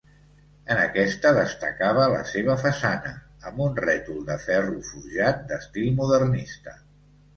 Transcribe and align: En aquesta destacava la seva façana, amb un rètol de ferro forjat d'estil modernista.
En 0.75 0.79
aquesta 0.83 1.33
destacava 1.39 2.07
la 2.13 2.23
seva 2.31 2.55
façana, 2.63 3.11
amb 3.51 3.61
un 3.69 3.77
rètol 3.83 4.27
de 4.31 4.39
ferro 4.47 4.81
forjat 4.91 5.49
d'estil 5.53 5.93
modernista. 6.01 6.75